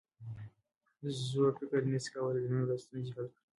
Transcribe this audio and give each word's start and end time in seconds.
زوړ 1.27 1.49
فکر 1.59 1.81
نسي 1.91 2.09
کولای 2.13 2.41
د 2.41 2.45
نن 2.51 2.61
ورځې 2.65 2.83
ستونزې 2.85 3.11
حل 3.15 3.27
کړي. 3.33 3.41